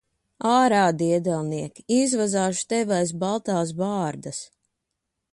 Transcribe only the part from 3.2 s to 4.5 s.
baltās bārdas.